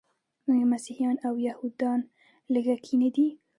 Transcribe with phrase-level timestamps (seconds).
[0.51, 1.99] آیا مسیحیان او یهودان
[2.53, 3.27] لږکي نه دي؟